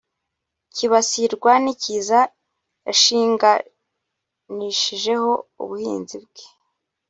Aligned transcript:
kibasirwa 0.75 1.51
n’ikiza 1.63 2.19
yashinganishijeho 2.87 5.31
ubuhinzi 5.61 6.17
bwe 6.25 6.43